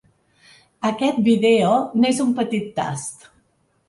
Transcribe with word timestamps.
Aquest 0.87 1.19
vídeo 1.27 1.69
n’és 1.99 2.21
un 2.25 2.31
petit 2.39 2.73
tast. 2.81 3.29